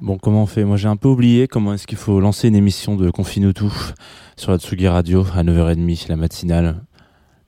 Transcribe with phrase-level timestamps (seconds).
[0.00, 0.64] Bon, comment on fait?
[0.64, 3.72] Moi, j'ai un peu oublié comment est-ce qu'il faut lancer une émission de Confine tout
[4.36, 6.84] sur la Tsugi Radio à 9h30, la matinale.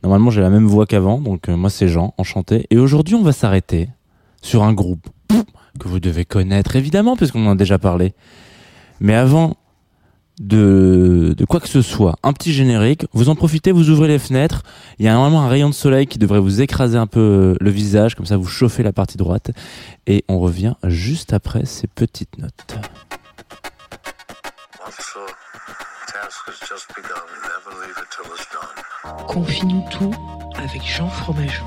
[0.03, 2.67] Normalement, j'ai la même voix qu'avant, donc euh, moi, c'est Jean, enchanté.
[2.71, 3.89] Et aujourd'hui, on va s'arrêter
[4.43, 5.09] sur un groupe
[5.79, 8.15] que vous devez connaître, évidemment, puisqu'on en a déjà parlé.
[8.99, 9.57] Mais avant
[10.41, 14.63] de, quoi que ce soit, un petit générique, vous en profitez, vous ouvrez les fenêtres,
[14.99, 17.55] il y a normalement un rayon de soleil qui devrait vous écraser un peu euh,
[17.61, 19.51] le visage, comme ça vous chauffez la partie droite,
[20.07, 22.79] et on revient juste après ces petites notes.
[29.29, 30.15] Confine-nous tout
[30.57, 31.65] avec Jean Fromageau.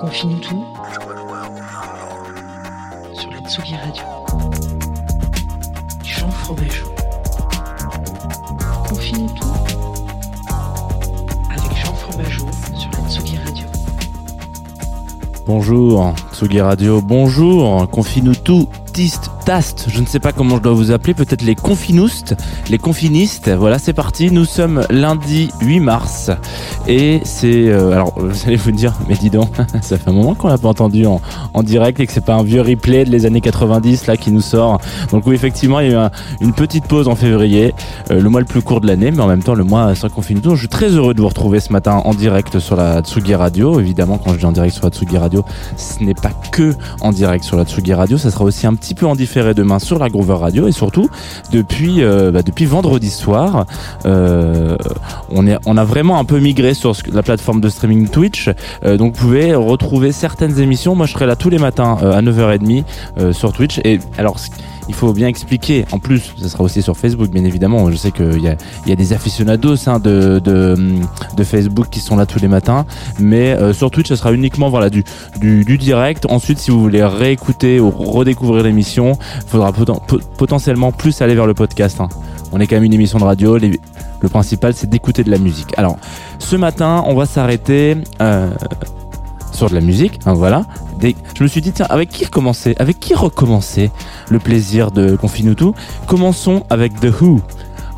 [0.00, 0.64] Confine-nous tout
[3.14, 4.75] sur la Tsugi Radio.
[6.46, 6.86] Jean Fromageau.
[8.88, 9.46] Confine-nous tout
[11.50, 13.66] avec Jean Fromageau sur la Tsugi Radio.
[15.44, 19.30] Bonjour, Tsugi Radio, bonjour, confine-nous tout, tist,
[19.88, 22.34] je ne sais pas comment je dois vous appeler, peut-être les confinoustes,
[22.68, 26.32] les confinistes, voilà c'est parti, nous sommes lundi 8 mars,
[26.88, 29.50] et c'est, euh, alors vous allez vous dire, mais dis donc,
[29.82, 31.20] ça fait un moment qu'on l'a pas entendu en,
[31.54, 34.32] en direct et que c'est pas un vieux replay de les années 90 là qui
[34.32, 34.80] nous sort,
[35.12, 36.10] donc oui effectivement il y a eu un-
[36.40, 37.72] une petite pause en février,
[38.10, 40.08] euh, le mois le plus court de l'année, mais en même temps le mois sans
[40.08, 43.00] confine tout, je suis très heureux de vous retrouver ce matin en direct sur la
[43.00, 45.44] Tsugi Radio, évidemment quand je dis en direct sur la Tsugi Radio,
[45.76, 48.94] ce n'est pas que en direct sur la Tsugi Radio, ça sera aussi un petit
[48.96, 51.08] peu en demain sur la Groover Radio et surtout
[51.52, 53.66] depuis euh, bah, depuis vendredi soir,
[54.04, 54.76] euh,
[55.30, 58.50] on est on a vraiment un peu migré sur la plateforme de streaming Twitch,
[58.84, 60.94] Euh, donc vous pouvez retrouver certaines émissions.
[60.94, 62.84] Moi, je serai là tous les matins à 9h30
[63.18, 64.36] euh, sur Twitch et alors.
[64.88, 65.84] Il faut bien expliquer.
[65.92, 67.90] En plus, ça sera aussi sur Facebook, bien évidemment.
[67.90, 68.48] Je sais qu'il y
[68.92, 70.40] a, des aficionados hein, de,
[71.44, 72.86] Facebook qui sont là tous les matins.
[73.18, 75.04] Mais euh, sur Twitch, ce sera uniquement voilà, du,
[75.78, 76.26] direct.
[76.28, 81.34] Ensuite, si vous voulez réécouter ou redécouvrir l'émission, il faudra poten- po- potentiellement plus aller
[81.34, 82.00] vers le podcast.
[82.00, 82.08] hein.
[82.52, 83.58] On est quand même une émission de radio.
[83.58, 85.76] Le principal, c'est d'écouter de la musique.
[85.76, 85.98] Alors,
[86.38, 88.50] ce matin, on va s'arrêter euh,
[89.52, 90.18] sur de la musique.
[90.26, 90.64] hein, voilà.
[91.02, 92.74] Je me suis dit, tiens, avec qui recommencer?
[92.78, 93.90] Avec qui recommencer
[94.30, 95.74] le plaisir de Confine tout?
[96.06, 97.40] Commençons avec The Who.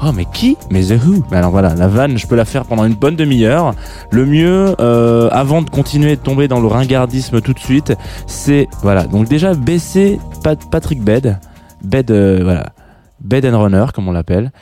[0.00, 0.56] Oh mais qui?
[0.70, 1.24] Mais The Who?
[1.30, 3.74] Mais alors voilà, la vanne, je peux la faire pendant une bonne demi-heure.
[4.12, 7.92] Le mieux, euh, avant de continuer de tomber dans le ringardisme tout de suite,
[8.28, 9.06] c'est voilà.
[9.08, 11.38] Donc déjà baisser Pat- Patrick Bed,
[11.82, 12.72] Bed, euh, voilà,
[13.20, 14.52] Bed and Runner comme on l'appelle.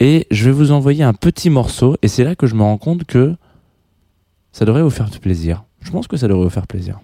[0.00, 1.96] Et je vais vous envoyer un petit morceau.
[2.02, 3.36] Et c'est là que je me rends compte que
[4.50, 5.62] ça devrait vous faire plaisir.
[5.82, 7.00] Je pense que ça devrait vous faire plaisir.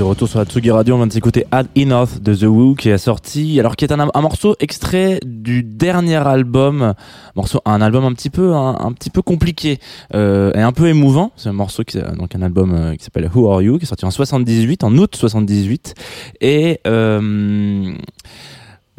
[0.00, 2.74] De retour sur la Tsugi Radio, on vient de s'écouter Add Enough de The Who
[2.74, 6.94] qui est sorti, alors qui est un, morceau extrait du dernier album,
[7.36, 9.78] morceau, un album un petit peu, un, petit peu compliqué
[10.14, 11.32] euh, et un peu émouvant.
[11.36, 13.88] C'est un morceau qui, donc un album euh, qui s'appelle Who Are You, qui est
[13.88, 15.94] sorti en 78, en août 78,
[16.40, 17.92] et euh,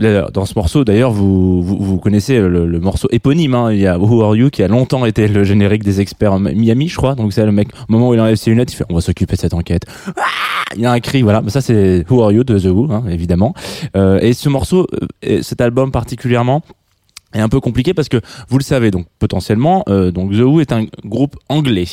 [0.01, 3.56] dans ce morceau, d'ailleurs, vous, vous, vous, connaissez le, le morceau éponyme.
[3.56, 3.71] Hein.
[3.71, 6.87] Il y a Who Are You qui a longtemps été le générique des experts Miami,
[6.87, 7.16] je crois.
[7.16, 9.02] Donc c'est le mec, au moment où il enlève ses lunettes, il fait on va
[9.02, 9.85] s'occuper de cette enquête.
[10.18, 10.23] Ah
[10.75, 11.42] il y a un cri, voilà.
[11.42, 13.54] Mais ça c'est Who Are You de The Who, hein, évidemment.
[13.95, 14.87] Euh, et ce morceau,
[15.25, 16.61] euh, cet album particulièrement,
[17.33, 18.18] est un peu compliqué parce que
[18.50, 21.85] vous le savez donc potentiellement euh, donc The Who est un groupe anglais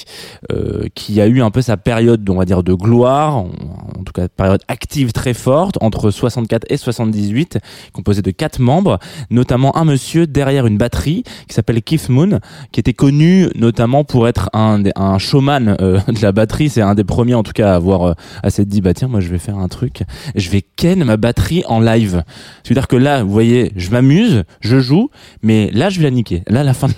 [0.52, 3.50] euh, qui a eu un peu sa période on va dire de gloire en,
[3.98, 7.58] en, tout cas période active très forte entre 64 et 78
[7.92, 8.98] composé de quatre membres
[9.30, 12.40] notamment un monsieur derrière une batterie qui s'appelle Keith Moon
[12.72, 16.68] qui était connu notamment pour être un un showman euh, de la batterie.
[16.68, 19.08] C'est un des premiers en tout cas à avoir euh, à s'être dit bah tiens
[19.08, 20.02] moi je vais faire un truc.
[20.34, 22.22] Je vais ken ma batterie en live.
[22.64, 25.10] C'est à dire que là vous voyez je m'amuse je joue
[25.42, 26.42] mais là je vais la niquer.
[26.46, 26.88] Là à la fin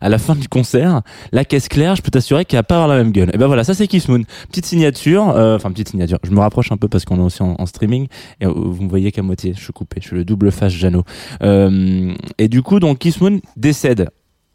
[0.00, 2.88] à la fin du concert la caisse claire je peux t'assurer qu'elle va pas avoir
[2.88, 3.30] la même gueule.
[3.32, 4.22] Et ben voilà ça c'est Kiss Moon.
[4.48, 6.18] Petite signature euh, enfin petite signature.
[6.22, 8.06] Je me rapproche un peu parce qu'on est aussi en, streaming.
[8.40, 10.00] Et vous me voyez qu'à moitié je suis coupé.
[10.00, 11.04] Je suis le double face Jeannot
[11.42, 14.08] euh, et du coup donc Kiss Moon décède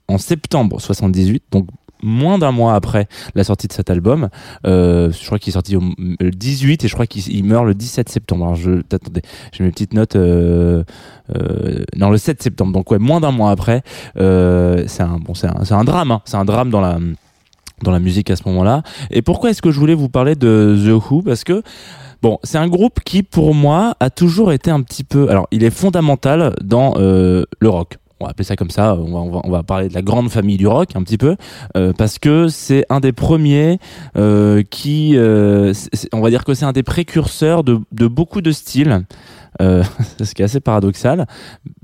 [0.07, 1.67] en septembre 78 donc
[2.03, 4.29] moins d'un mois après la sortie de cet album.
[4.65, 7.74] Euh, je crois qu'il est sorti au, le 18 et je crois qu'il meurt le
[7.74, 8.46] 17 septembre.
[8.46, 10.15] Alors je, attendez, j'ai mes petites notes.
[10.15, 10.84] Euh,
[11.36, 12.74] euh, non, le 7 septembre.
[12.74, 13.84] Donc ouais, moins d'un mois après.
[14.18, 16.12] Euh, c'est un bon, c'est un, un drame.
[16.12, 16.22] Hein.
[16.25, 17.00] C'est un drame dans la
[17.84, 18.84] dans la musique à ce moment-là.
[19.10, 21.22] Et pourquoi est-ce que je voulais vous parler de The Who?
[21.22, 21.63] Parce que
[22.22, 25.29] Bon, c'est un groupe qui, pour moi, a toujours été un petit peu.
[25.29, 29.11] Alors, il est fondamental dans euh, le rock on va appeler ça comme ça, on
[29.11, 31.35] va, on va, on va, parler de la grande famille du rock un petit peu,
[31.77, 33.79] euh, parce que c'est un des premiers
[34.17, 35.73] euh, qui, euh,
[36.11, 39.05] on va dire que c'est un des précurseurs de, de beaucoup de styles.
[39.62, 39.84] Euh,
[40.24, 41.25] ce qui est assez paradoxal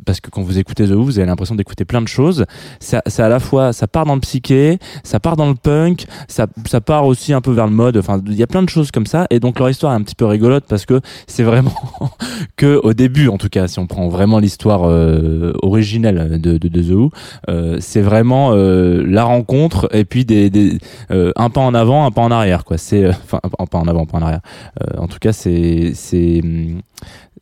[0.05, 2.45] parce que quand vous écoutez The Who, vous avez l'impression d'écouter plein de choses.
[2.79, 6.05] Ça, ça à la fois, ça part dans le psyché, ça part dans le punk,
[6.27, 7.97] ça, ça part aussi un peu vers le mode.
[7.97, 9.25] Enfin, il y a plein de choses comme ça.
[9.31, 11.73] Et donc leur histoire est un petit peu rigolote parce que c'est vraiment
[12.55, 16.91] que au début, en tout cas, si on prend vraiment l'histoire euh, originelle de, The
[16.91, 17.11] Who,
[17.49, 20.79] euh, c'est vraiment euh, la rencontre et puis des,
[21.09, 22.77] un pas en avant, un pas en arrière, quoi.
[22.77, 24.41] C'est enfin un pas en avant, un pas en arrière.
[24.97, 26.41] en tout cas, c'est c'est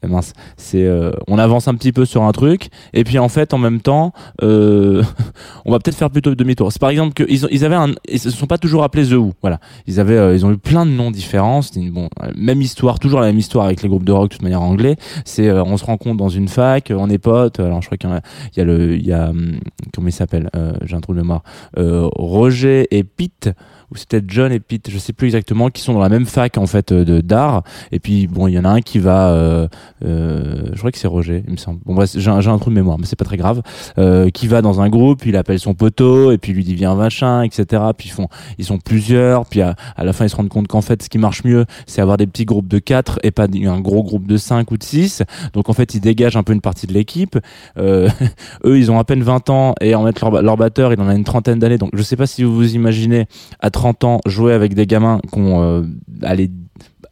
[0.08, 3.54] mince, c'est euh, on avance un petit peu sur un truc et puis en fait
[3.54, 5.04] en même temps euh,
[5.66, 6.72] on va peut-être faire plutôt demi-tour.
[6.72, 9.34] C'est par exemple que ils, avaient un, ils se sont pas toujours appelés The Who,
[9.42, 9.60] voilà.
[9.88, 11.62] Ils avaient euh, ils ont eu plein de noms différents.
[11.92, 14.62] Bon même histoire, toujours la même histoire avec les groupes de rock de toute manière
[14.62, 14.96] anglais.
[15.26, 17.60] C'est on se rencontre dans une fac, on est potes.
[17.60, 19.60] Alors je crois qu'il y, y, a le il y a hum,
[19.94, 20.50] comment il s'appelle
[20.84, 21.44] J'ai un trou de mémoire.
[21.78, 23.50] Roger et Pete
[23.94, 26.68] peut-être John et Pete, je sais plus exactement, qui sont dans la même fac en
[26.68, 27.64] fait de d'art.
[27.92, 29.68] Et puis bon, il y en a un qui va, euh,
[30.06, 31.80] euh, je crois que c'est Roger, il me semble.
[31.86, 33.62] Bon bref, j'ai un, un, trou de mémoire, mais c'est pas très grave.
[33.98, 36.96] Euh, qui va dans un groupe, il appelle son poteau et puis lui dit viens
[36.96, 37.84] machin, etc.
[37.98, 39.46] Puis ils font, ils sont plusieurs.
[39.46, 42.02] Puis à, la fin, ils se rendent compte qu'en fait, ce qui marche mieux, c'est
[42.02, 44.84] avoir des petits groupes de 4 et pas un gros groupe de 5 ou de
[44.84, 45.24] 6.
[45.54, 47.38] Donc en fait, ils dégagent un peu une partie de l'équipe.
[47.78, 48.10] Euh,
[48.66, 51.08] eux, ils ont à peine 20 ans et en mettre leur, leur batteur, il en
[51.08, 51.78] a une trentaine d'années.
[51.78, 53.26] Donc je sais pas si vous vous imaginez
[53.60, 55.84] à 30 ans jouer avec des gamins qui ont euh,
[56.22, 56.50] allez,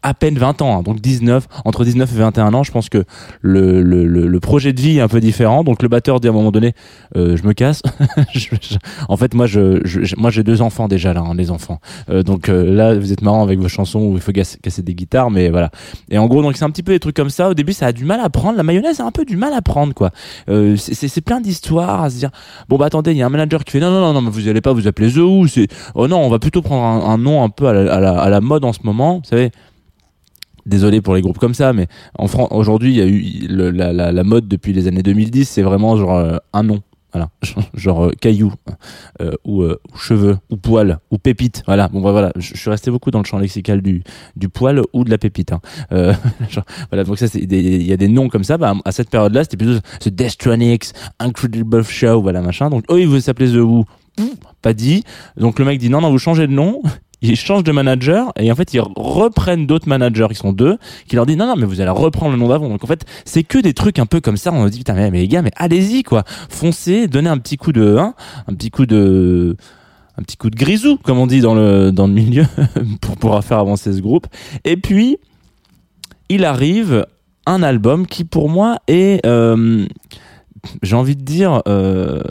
[0.03, 3.03] à peine 20 ans, hein, donc 19, entre 19 et 21 ans, je pense que
[3.41, 5.63] le, le, le, projet de vie est un peu différent.
[5.63, 6.73] Donc le batteur dit à un moment donné,
[7.15, 7.81] euh, je me casse.
[9.09, 11.79] en fait, moi, je, je moi, j'ai deux enfants déjà là, hein, les enfants.
[12.09, 14.81] Euh, donc euh, là, vous êtes marrant avec vos chansons où il faut casser, casser
[14.81, 15.69] des guitares, mais voilà.
[16.09, 17.49] Et en gros, donc c'est un petit peu des trucs comme ça.
[17.49, 18.57] Au début, ça a du mal à prendre.
[18.57, 20.11] La mayonnaise a un peu du mal à prendre, quoi.
[20.49, 22.31] Euh, c'est plein d'histoires à se dire.
[22.69, 24.31] Bon bah attendez, il y a un manager qui fait non non non non, mais
[24.31, 25.47] vous allez pas vous appeler The Who.
[25.47, 27.99] C'est oh non, on va plutôt prendre un, un nom un peu à la, à
[27.99, 29.17] la, à la mode en ce moment.
[29.17, 29.51] Vous savez
[30.71, 31.87] désolé pour les groupes comme ça, mais
[32.17, 35.95] en France aujourd'hui, il y a eu la, mode depuis les années 2010, c'est vraiment
[35.97, 36.81] genre euh, un nom.
[37.73, 38.53] Genre euh, caillou
[39.21, 39.65] euh, ou,
[39.97, 41.61] cheveux ou poil ou pépite.
[41.65, 44.01] Voilà, bon bah voilà, je, suis resté beaucoup dans le champ lexical du
[44.47, 45.51] poil ou de la pépite.
[45.51, 45.59] Hein.
[46.89, 48.57] voilà, donc ça il y a des noms comme ça.
[48.57, 52.69] Bah, à cette période-là, c'était plutôt The Destronics, Incredible Show, voilà machin.
[52.69, 53.83] Donc eux ils voulaient s'appeler The Who.
[54.61, 55.03] Pas dit.
[55.35, 56.81] Donc le mec dit non non vous changez de nom
[57.21, 61.15] ils changent de manager et en fait ils reprennent d'autres managers qui sont deux qui
[61.15, 62.69] leur disent non non mais vous allez reprendre le nom d'avant.
[62.69, 64.51] Donc en fait c'est que des trucs un peu comme ça.
[64.51, 66.23] On se dit putain mais, les gars mais allez-y quoi.
[66.49, 68.13] Foncez donnez un petit coup de hein,
[68.47, 69.55] un petit coup de
[70.17, 72.45] un petit coup de grisou comme on dit dans le dans le milieu
[73.01, 74.27] pour pouvoir faire avancer ce groupe.
[74.65, 75.17] Et puis
[76.29, 77.05] il arrive
[77.45, 79.85] un album qui pour moi est euh,
[80.81, 82.21] j'ai envie de dire euh,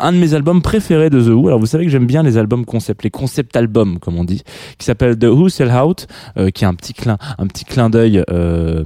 [0.00, 1.48] un de mes albums préférés de The Who.
[1.48, 4.42] Alors vous savez que j'aime bien les albums concept, les concept albums comme on dit,
[4.78, 7.90] qui s'appelle The Who Sell Out, euh, qui est un petit clin, un petit clin
[7.90, 8.22] d'œil.
[8.30, 8.84] Euh,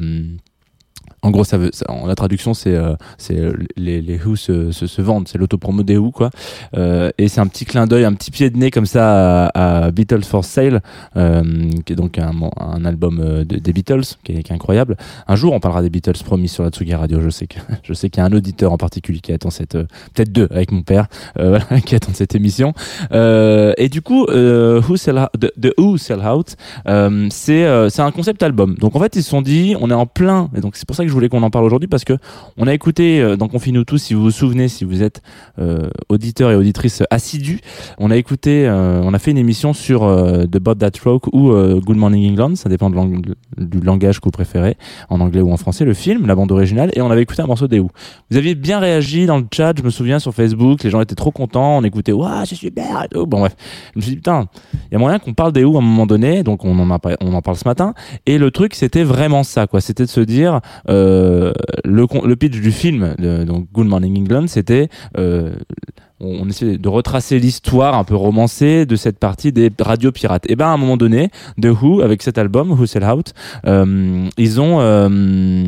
[1.22, 4.36] en gros, ça veut, ça- en la traduction, c'est euh, c'est euh, les, les Who
[4.36, 6.30] se, se, se vendent, c'est l'autopromo des Who, quoi.
[6.76, 9.84] Euh, et c'est un petit clin d'œil, un petit pied de nez comme ça à,
[9.86, 10.80] à Beatles for Sale,
[11.16, 11.42] euh,
[11.84, 14.96] qui est donc un, un album euh, de- des Beatles, qui est, qui est incroyable.
[15.26, 17.20] Un jour, on parlera des Beatles, promis, sur la Tsugi Radio.
[17.20, 19.74] Je sais que je sais qu'il y a un auditeur en particulier qui attend cette,
[19.74, 21.06] euh, peut-être deux avec mon père,
[21.84, 22.72] qui attend cette émission.
[23.12, 26.56] Et du coup, Who Sell The, The Who Sell Out,
[27.30, 28.74] c'est c'est un concept album.
[28.78, 30.96] Donc en fait, ils se sont dit, on est en plein, et donc c'est pour
[30.96, 32.14] ça que je voulais qu'on en parle aujourd'hui parce que
[32.56, 35.22] on a écouté euh, dans Confine-nous tous, si vous vous souvenez, si vous êtes
[35.58, 37.60] euh, auditeur et auditrice assidus,
[37.98, 41.26] on a écouté, euh, on a fait une émission sur euh, The Bot That Rock
[41.32, 44.76] ou Good Morning England, ça dépend du langage que vous préférez,
[45.08, 47.46] en anglais ou en français, le film, la bande originale, et on avait écouté un
[47.46, 47.90] morceau des Who.
[48.30, 51.14] Vous aviez bien réagi dans le chat, je me souviens sur Facebook, les gens étaient
[51.14, 53.26] trop contents, on écoutait, waouh, c'est super, et tout.
[53.26, 53.56] Bon bref,
[53.94, 54.46] je me suis dit putain,
[54.90, 56.90] il y a moyen qu'on parle des Who à un moment donné, donc on en,
[56.90, 57.94] a, on en parle ce matin.
[58.26, 59.80] Et le truc, c'était vraiment ça, quoi.
[59.80, 60.60] C'était de se dire,
[61.84, 65.54] le, con- le pitch du film, donc Good Morning England, c'était, euh,
[66.20, 70.48] on, essayait de retracer l'histoire un peu romancée de cette partie des radios pirates.
[70.50, 73.34] Et ben à un moment donné, The Who, avec cet album, Who Sell Out,
[73.66, 75.64] euh, ils ont euh,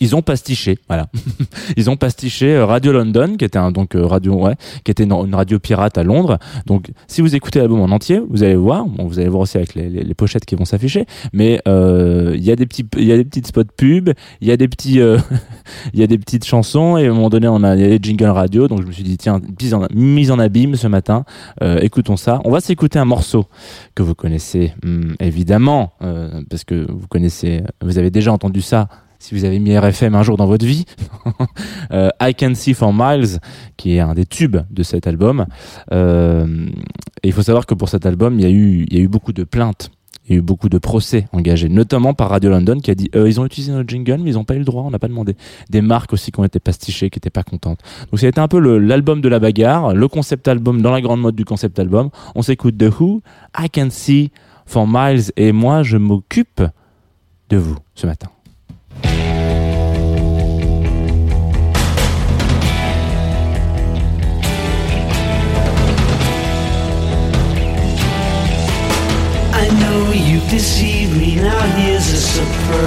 [0.00, 1.08] ils ont pastiché, voilà.
[1.76, 5.04] ils ont pastiché euh, Radio London, qui était un donc euh, radio, ouais, qui était
[5.04, 6.38] une, radio pirate à Londres.
[6.66, 8.86] Donc, si vous écoutez l'album en entier, vous allez voir.
[8.86, 11.06] Bon, vous allez voir aussi avec les, les, les pochettes qui vont s'afficher.
[11.32, 14.10] Mais euh, il y a des petits, il y a des petites spots pub,
[14.40, 15.00] il y a des petits,
[15.92, 16.96] il y a des petites chansons.
[16.96, 18.68] Et à un moment donné, on a y a les jingles radio.
[18.68, 21.24] Donc, je me suis dit tiens, mise en, mise en abîme ce matin.
[21.62, 22.40] Euh, écoutons ça.
[22.44, 23.46] On va s'écouter un morceau
[23.94, 25.92] que vous connaissez hum, évidemment,
[26.50, 28.88] parce que vous connaissez, vous avez déjà entendu ça
[29.18, 30.84] si vous avez mis RFM un jour dans votre vie,
[31.92, 33.38] euh, I Can See for Miles,
[33.76, 35.46] qui est un des tubes de cet album.
[35.92, 36.66] Euh,
[37.22, 39.90] il faut savoir que pour cet album, il y a eu, beaucoup de plaintes.
[40.28, 43.08] Il y a eu beaucoup de procès engagés, notamment par Radio London qui a dit
[43.14, 44.98] euh, ils ont utilisé notre jingle, mais ils n'ont pas eu le droit, on n'a
[44.98, 45.36] pas demandé.
[45.70, 47.78] Des marques aussi qui ont été pastichées, qui n'étaient pas contentes.
[48.10, 51.00] Donc ça a été un peu l'album de la bagarre, le concept album dans la
[51.00, 52.10] grande mode du concept album.
[52.34, 53.22] On s'écoute The Who,
[53.56, 54.32] I Can See
[54.66, 56.60] for Miles, et moi je m'occupe
[57.48, 58.28] de vous ce matin.
[69.58, 72.86] I know you've deceived me, now here's a surprise.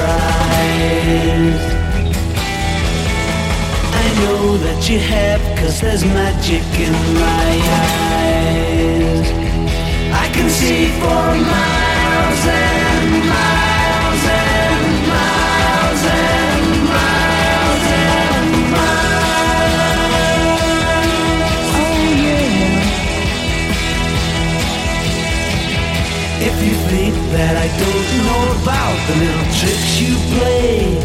[4.04, 6.94] I know that you have, cause there's magic in
[7.26, 7.52] my
[7.88, 9.28] eyes.
[10.24, 12.79] I can see for miles
[26.62, 31.00] you think that I don't know about the little tricks you play.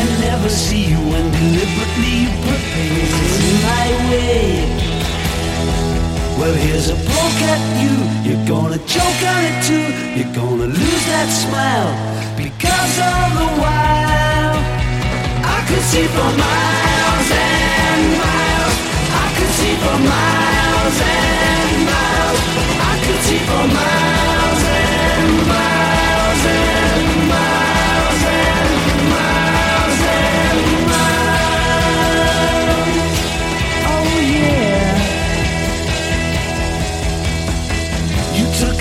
[0.00, 4.64] And never see you when deliberately you put in my way.
[6.38, 7.94] Well here's a poke at you,
[8.24, 9.86] you're gonna choke on it too.
[10.16, 11.92] You're gonna lose that smile
[12.40, 14.58] because all the while.
[15.44, 18.76] I could see for miles and miles.
[19.12, 22.13] I could see for miles and miles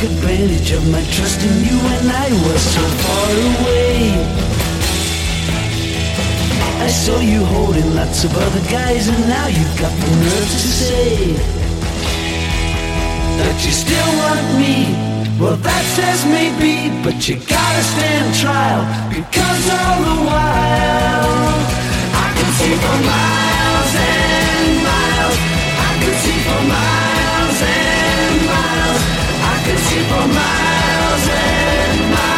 [0.04, 4.12] advantage of my trust in you and I was so far away.
[6.82, 10.68] I saw you holding lots of other guys and now you've got the nerve to
[10.82, 11.63] say
[13.40, 14.76] That you still want me.
[15.40, 21.44] Well that says maybe But you gotta stand trial Because all the while
[22.14, 25.38] I can see for miles and miles.
[25.90, 29.02] I can see for miles and miles.
[29.42, 32.33] I can see for miles and miles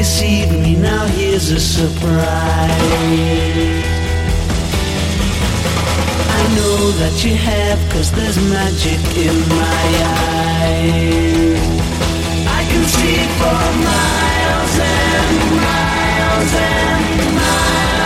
[0.00, 2.10] deceived me, now here's a surprise.
[6.38, 9.84] I know that you have, cause there's magic in my
[10.56, 11.60] eyes.
[12.58, 15.36] I can see for miles and
[15.68, 17.99] miles and miles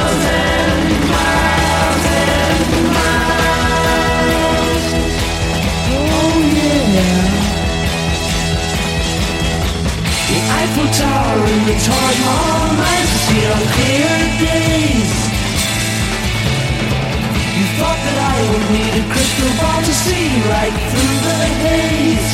[10.76, 14.10] And the Mahal nights see on clear
[14.42, 15.14] days.
[17.54, 22.30] You thought that I would need a crystal ball to see right through the haze.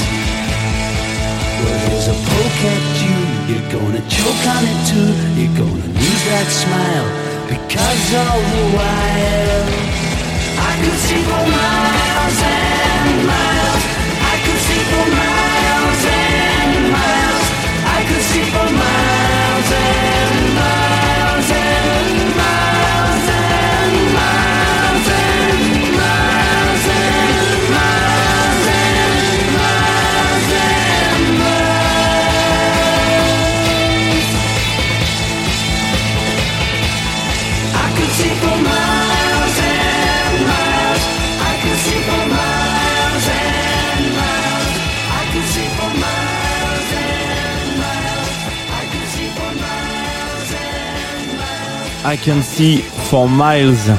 [1.60, 3.18] Well, there's a poke at you.
[3.52, 5.12] You're gonna choke on it too.
[5.36, 7.08] You're gonna lose that smile
[7.44, 9.68] because all the while
[10.64, 13.84] I could see for miles and miles.
[14.16, 15.59] I could see for miles
[18.12, 20.09] could see for miles and
[52.24, 53.90] Can See for Miles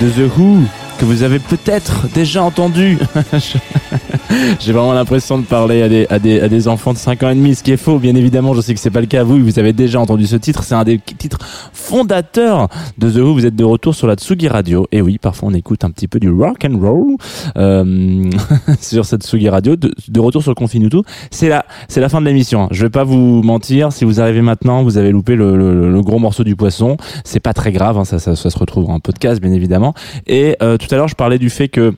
[0.00, 0.62] de The Who
[0.98, 2.98] que vous avez peut-être déjà entendu.
[4.60, 7.30] J'ai vraiment l'impression de parler à des, à, des, à des enfants de 5 ans
[7.30, 8.54] et demi, ce qui est faux, bien évidemment.
[8.54, 9.22] Je sais que c'est pas le cas.
[9.22, 10.62] Vous, vous avez déjà entendu ce titre.
[10.62, 11.38] C'est un des titres
[11.72, 13.34] fondateurs de The Who.
[13.34, 14.86] Vous êtes de retour sur la Tsugi Radio.
[14.92, 17.16] Et oui, parfois on écoute un petit peu du rock and roll
[17.56, 18.30] euh,
[18.80, 19.76] sur cette Tsugi Radio.
[19.76, 21.04] De, de retour sur Confinuto.
[21.30, 22.68] C'est la, c'est la fin de l'émission.
[22.70, 23.92] Je vais pas vous mentir.
[23.92, 26.96] Si vous arrivez maintenant, vous avez loupé le, le, le gros morceau du poisson.
[27.24, 27.98] C'est pas très grave.
[27.98, 29.94] Hein, ça, ça, ça se retrouve en podcast, bien évidemment.
[30.26, 31.94] Et euh, tout à l'heure, je parlais du fait que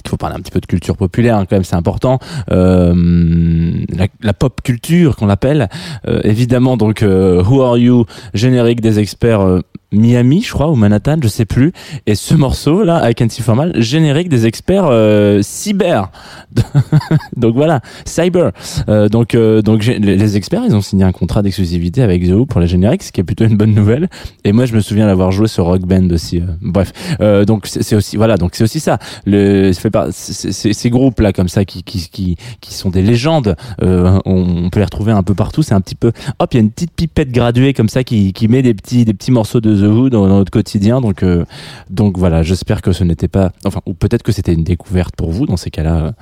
[0.00, 2.18] qu'il faut parler un petit peu de culture populaire hein, quand même c'est important.
[2.50, 3.84] Euh,
[4.22, 5.68] la, pop culture qu'on appelle
[6.08, 9.60] euh, évidemment donc euh, Who Are You générique des experts
[9.92, 11.72] Miami je crois ou Manhattan je sais plus.
[12.06, 16.10] Et ce morceau là I Can See For Mal générique des experts euh, cyber.
[17.36, 18.52] Donc voilà cyber.
[18.88, 22.46] Euh, donc euh, donc les, experts ils ont signé un contrat d'exclusivité avec The Who
[22.46, 24.08] pour les génériques ce qui est plutôt une bonne nouvelle.
[24.44, 26.92] Et moi je me souviens d'avoir joué sur Rock Band aussi euh, bref.
[27.20, 28.98] Euh, donc c'est aussi voilà donc c'est aussi ça.
[29.26, 33.56] Le fait pas ces groupes là comme ça qui qui qui qui sont des légendes.
[33.82, 35.62] Euh, on, on peut les retrouver un peu partout.
[35.62, 38.32] C'est un petit peu hop il y a une petite pipette graduée comme ça qui
[38.32, 41.22] qui met des petits des petits morceaux de The Who dans, dans notre quotidien donc
[41.22, 41.44] euh,
[41.90, 45.30] donc voilà j'espère que ce n'était pas enfin ou peut-être que c'était une découverte pour
[45.30, 46.12] vous dans ces cas-là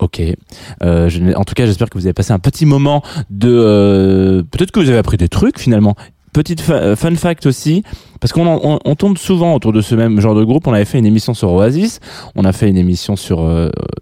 [0.00, 0.22] Ok.
[0.82, 3.50] Euh, je en tout cas, j'espère que vous avez passé un petit moment de.
[3.50, 5.94] euh, Peut-être que vous avez appris des trucs finalement.
[6.32, 7.82] Petite euh, fun fact aussi,
[8.20, 10.66] parce qu'on on, tourne souvent autour de ce même genre de groupe.
[10.66, 12.00] On avait fait une émission sur Oasis,
[12.36, 13.46] on a fait une émission sur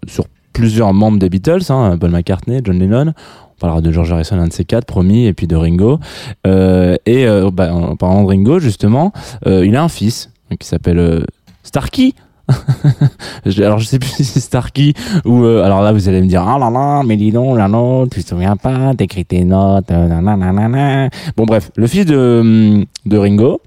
[0.07, 3.13] sur plusieurs membres des Beatles, hein, Paul McCartney, John Lennon.
[3.59, 5.99] On parlera de George Harrison, un de ces quatre, promis, et puis de Ringo.
[6.47, 9.11] Euh, et euh, bah, en parlant de Ringo, justement,
[9.47, 11.25] euh, il a un fils qui s'appelle euh,
[11.63, 12.13] Starkey.
[13.57, 14.93] Alors je sais plus si c'est Starkey
[15.25, 17.67] ou euh, alors là vous allez me dire ah là là mais dis donc là
[17.67, 21.09] non tu te souviens pas t'écris tes notes nanana.
[21.37, 23.61] bon bref le fils de de Ringo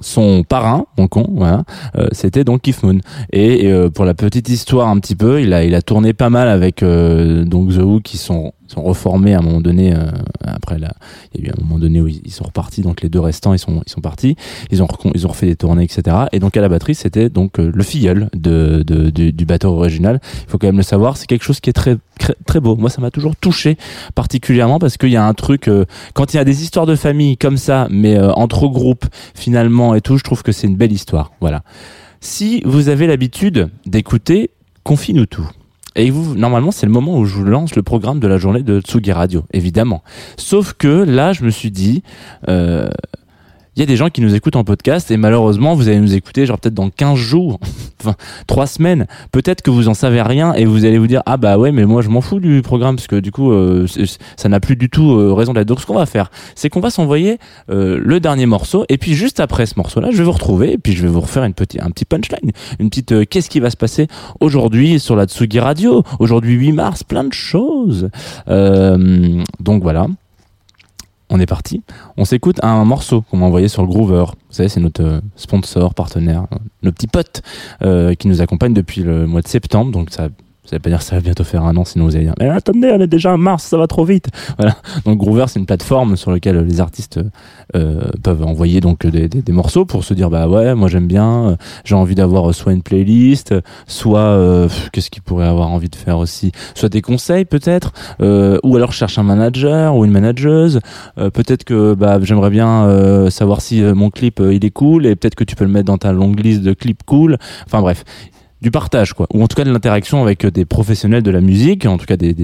[0.00, 1.64] son parrain, mon con, voilà,
[1.96, 2.98] euh, c'était donc Keith Moon.
[3.32, 6.30] Et, euh, pour la petite histoire un petit peu, il a il a tourné pas
[6.30, 9.94] mal avec donc The Who qui sont sont reformés à un moment donné.
[9.94, 10.10] euh,
[10.44, 10.92] après là,
[11.34, 13.52] il y a eu un moment donné où ils, sont repartis, donc les deux restants
[13.54, 14.36] ils sont ils sont partis.
[14.70, 16.16] Ils ont ils ont refait des tournées, etc.
[16.32, 20.20] Et donc à la batterie c'était donc euh, le filleul de, de, du, batteur original.
[20.44, 21.16] Il faut quand même le savoir.
[21.16, 21.96] C'est quelque chose qui est très
[22.46, 22.76] très, beau.
[22.76, 23.76] Moi ça m'a toujours touché
[24.14, 26.96] particulièrement parce qu'il y a un truc euh, quand il y a des histoires de
[26.96, 30.76] famille comme ça, mais euh, entre groupes finalement et tout, je trouve que c'est une
[30.76, 31.32] belle histoire.
[31.40, 31.62] Voilà.
[32.20, 34.50] Si vous avez l'habitude d'écouter
[34.88, 35.46] Confine-nous tout.
[35.96, 38.62] Et vous, normalement, c'est le moment où je vous lance le programme de la journée
[38.62, 40.02] de Tsugi Radio, évidemment.
[40.36, 42.02] Sauf que là, je me suis dit,
[42.48, 42.88] euh,
[43.78, 46.16] il y a des gens qui nous écoutent en podcast et malheureusement, vous allez nous
[46.16, 47.60] écouter genre peut-être dans 15 jours,
[48.00, 48.16] enfin
[48.48, 49.06] 3 semaines.
[49.30, 51.84] Peut-être que vous en savez rien et vous allez vous dire ah bah ouais mais
[51.84, 53.86] moi je m'en fous du programme parce que du coup euh,
[54.36, 55.68] ça n'a plus du tout euh, raison d'être.
[55.68, 57.38] Donc ce qu'on va faire, c'est qu'on va s'envoyer
[57.70, 60.78] euh, le dernier morceau et puis juste après ce morceau-là, je vais vous retrouver et
[60.78, 63.60] puis je vais vous refaire une petite un petit punchline, une petite euh, qu'est-ce qui
[63.60, 64.08] va se passer
[64.40, 66.02] aujourd'hui sur la Tsugi Radio?
[66.18, 68.10] Aujourd'hui 8 mars, plein de choses.
[68.48, 70.08] Euh, donc voilà.
[71.30, 71.82] On est parti.
[72.16, 74.24] On s'écoute un morceau qu'on m'a envoyé sur Groover.
[74.26, 77.42] Vous savez, c'est notre euh, sponsor, partenaire, euh, nos petits potes
[77.82, 79.90] euh, qui nous accompagnent depuis le mois de septembre.
[79.92, 80.28] Donc ça,
[80.68, 82.46] Ça veut pas dire ça va bientôt faire un an, sinon vous allez dire Mais
[82.46, 84.26] attendez, on est déjà en mars, ça va trop vite.
[84.58, 84.76] Voilà.
[85.06, 87.18] Donc Groover, c'est une plateforme sur laquelle les artistes
[87.74, 91.56] euh, peuvent envoyer donc des, morceaux pour se dire Bah ouais, moi j'aime bien, euh,
[91.84, 93.54] j'ai envie d'avoir euh, soit une playlist,
[93.86, 98.92] soit qu'est-ce qu'il pourrait avoir envie de faire aussi Soit des conseils peut-être, ou alors
[98.92, 100.80] je cherche un manager ou une manageuse.
[101.16, 105.44] Peut-être que bah, j'aimerais bien savoir si mon clip il est cool et peut-être que
[105.44, 107.38] tu peux le mettre dans ta longue liste de clips cool.
[107.66, 108.04] Enfin bref,
[108.60, 111.40] du partage quoi, ou en tout cas de l'interaction avec euh, des professionnels de la
[111.40, 112.34] musique, en tout cas des,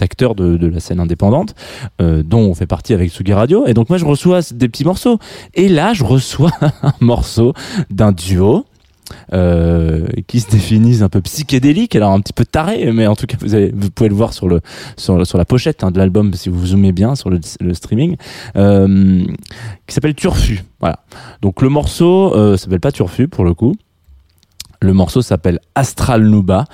[0.00, 1.54] acteurs de, la scène indépendante,
[2.00, 3.66] euh, dont on fait partie avec Sugi Radio.
[3.66, 5.18] Et donc moi je reçois des petits morceaux.
[5.54, 6.52] Et là je reçois
[6.82, 7.52] un morceau
[7.90, 8.64] d'un duo.
[9.32, 13.26] euh, qui se définissent un peu psychédélique, alors un petit peu taré, mais en tout
[13.26, 14.60] cas vous, pouvez le voir sur le
[14.96, 18.16] sur, la pochette hein, de l'album si vous zoomez bien sur le, le streaming,
[18.56, 19.24] euh,
[19.86, 20.64] qui s'appelle Turfu.
[20.80, 21.04] Voilà.
[21.42, 23.74] Donc le morceau euh, s'appelle pas Turfu pour le coup.
[24.80, 26.64] Le morceau s'appelle Astral Nuba.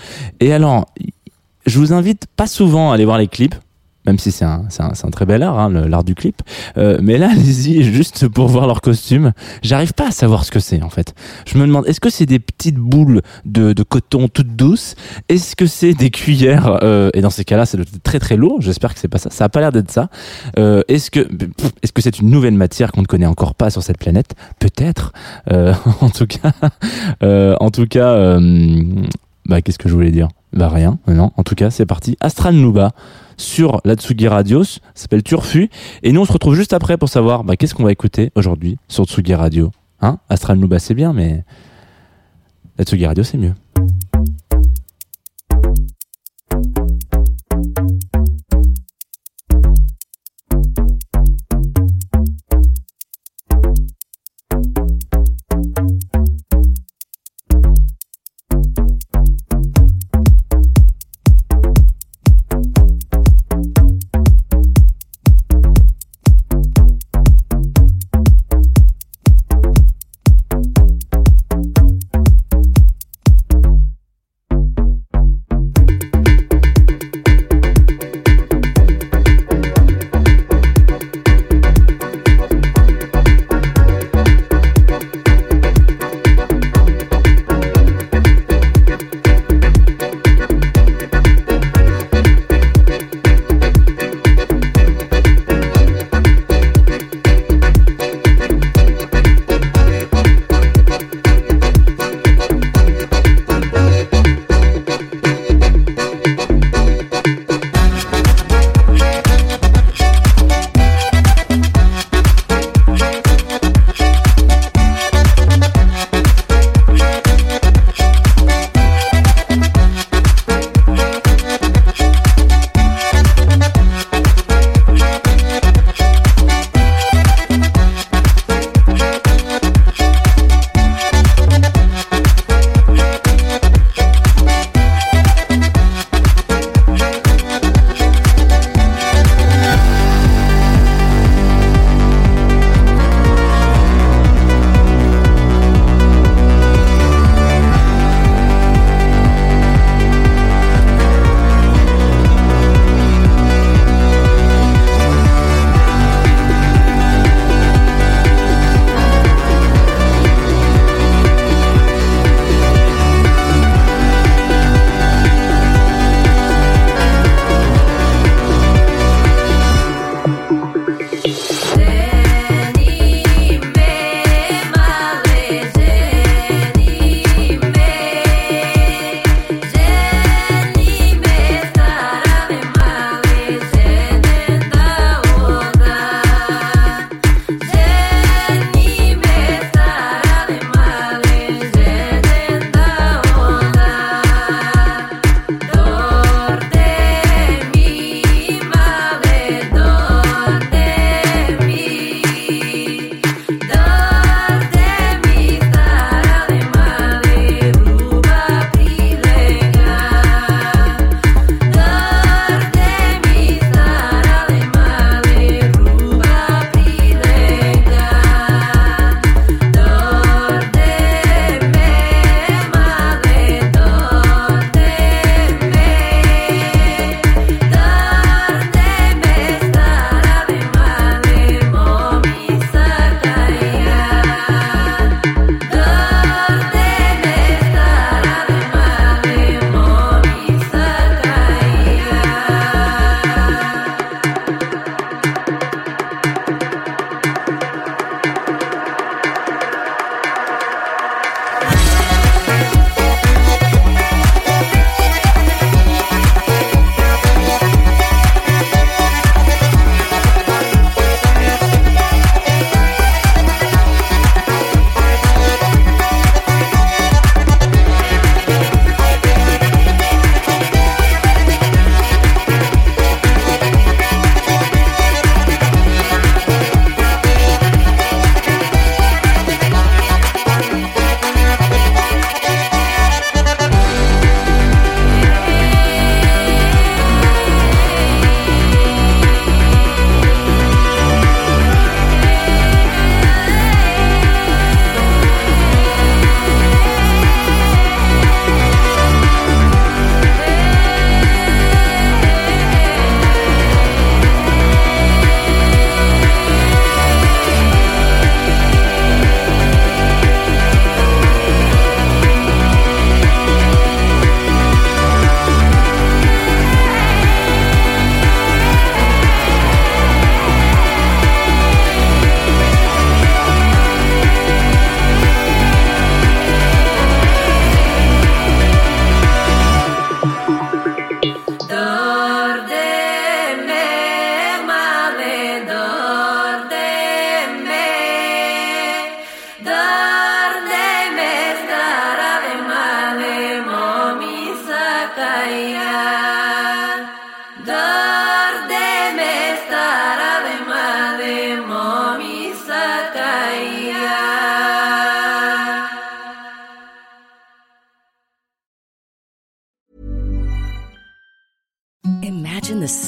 [0.40, 0.86] Et alors,
[1.66, 3.54] je vous invite pas souvent à aller voir les clips.
[4.06, 6.42] Même si c'est un, un, un très bel art, hein, l'art du clip.
[6.76, 9.32] Euh, mais là, allez-y juste pour voir leurs costumes.
[9.62, 11.14] J'arrive pas à savoir ce que c'est en fait.
[11.46, 14.94] Je me demande, est-ce que c'est des petites boules de, coton toutes douces?
[15.28, 18.60] Est-ce que c'est des cuillères euh, Et dans ces cas-là, c'est très très lourd.
[18.60, 19.30] J'espère que c'est pas ça.
[19.30, 20.08] Ça a pas l'air d'être ça.
[20.58, 21.20] Euh, est-ce que
[21.82, 24.34] est-ce c'est une nouvelle matière qu'on ne connaît encore pas sur cette planète?
[24.58, 25.12] Peut-être.
[26.00, 26.52] En tout cas,
[27.60, 28.38] en tout cas,
[29.46, 30.28] bah qu'est-ce que je voulais dire?
[30.52, 30.98] Bah rien.
[31.06, 31.30] Non.
[31.36, 32.16] En tout cas, c'est parti.
[32.20, 32.92] Astral Nuba
[33.36, 35.70] sur la Tsugi Radio, ça s'appelle Turfu.
[36.02, 38.76] Et nous, on se retrouve juste après pour savoir bah, qu'est-ce qu'on va écouter aujourd'hui
[38.88, 39.70] sur Tsugi Radio.
[40.00, 40.18] Hein?
[40.28, 41.44] Astral Nuba, c'est bien, mais
[42.78, 43.54] la Tsugi Radio, c'est mieux.